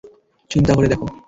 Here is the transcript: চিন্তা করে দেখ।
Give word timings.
চিন্তা 0.51 0.73
করে 0.73 0.87
দেখ। 0.87 0.99